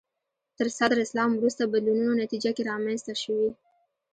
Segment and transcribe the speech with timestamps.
[0.57, 3.49] تر صدر اسلام وروسته بدلونونو نتیجه کې رامنځته شوي